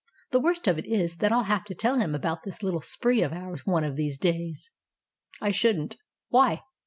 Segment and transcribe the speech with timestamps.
[0.31, 3.21] The worst of it is that I'll have to tell him about this little spree
[3.21, 4.71] of ours one of these days."
[5.43, 5.95] "I shouldn't.
[6.29, 6.63] Why?"